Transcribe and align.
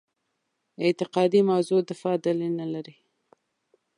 اعتقادي 0.85 1.39
موضع 1.49 1.77
دفاع 1.89 2.13
دلیل 2.25 2.51
نه 2.59 2.67
لري. 2.73 2.95